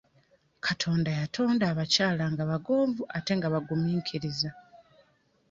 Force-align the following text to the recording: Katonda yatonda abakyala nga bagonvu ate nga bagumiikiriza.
Katonda 0.65 1.09
yatonda 1.19 1.63
abakyala 1.71 2.23
nga 2.33 2.43
bagonvu 2.51 3.01
ate 3.17 3.31
nga 3.37 3.47
bagumiikiriza. 3.53 4.49